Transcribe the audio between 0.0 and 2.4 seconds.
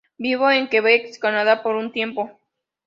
Vivió en Quebec, Canadá por un tiempo.